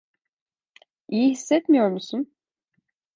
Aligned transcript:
İyi 1.07 1.29
hissetmiyor 1.29 1.87
musun? 1.89 2.33